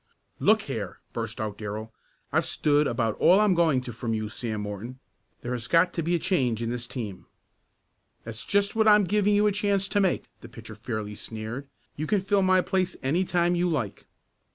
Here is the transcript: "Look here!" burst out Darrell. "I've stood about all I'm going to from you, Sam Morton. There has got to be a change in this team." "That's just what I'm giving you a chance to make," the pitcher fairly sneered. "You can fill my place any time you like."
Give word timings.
"Look 0.39 0.63
here!" 0.63 0.97
burst 1.13 1.39
out 1.39 1.59
Darrell. 1.59 1.93
"I've 2.33 2.47
stood 2.47 2.87
about 2.87 3.13
all 3.19 3.39
I'm 3.39 3.53
going 3.53 3.81
to 3.81 3.93
from 3.93 4.15
you, 4.15 4.29
Sam 4.29 4.61
Morton. 4.61 4.97
There 5.41 5.51
has 5.51 5.67
got 5.67 5.93
to 5.93 6.01
be 6.01 6.15
a 6.15 6.17
change 6.17 6.63
in 6.63 6.71
this 6.71 6.87
team." 6.87 7.27
"That's 8.23 8.43
just 8.43 8.75
what 8.75 8.87
I'm 8.87 9.03
giving 9.03 9.35
you 9.35 9.45
a 9.45 9.51
chance 9.51 9.87
to 9.89 9.99
make," 9.99 10.31
the 10.41 10.49
pitcher 10.49 10.73
fairly 10.73 11.13
sneered. 11.13 11.67
"You 11.97 12.07
can 12.07 12.19
fill 12.21 12.41
my 12.41 12.61
place 12.61 12.95
any 13.03 13.23
time 13.23 13.53
you 13.53 13.69
like." 13.69 14.07